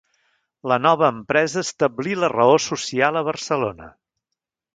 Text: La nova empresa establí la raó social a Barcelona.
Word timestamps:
La 0.71 0.77
nova 0.85 1.09
empresa 1.15 1.63
establí 1.65 2.17
la 2.23 2.31
raó 2.37 2.57
social 2.65 3.21
a 3.21 3.25
Barcelona. 3.29 3.93